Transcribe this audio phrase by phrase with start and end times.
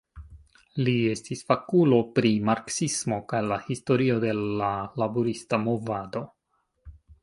[0.87, 6.29] Li estis fakulo pri marksismo kaj la historio de la laborista movado.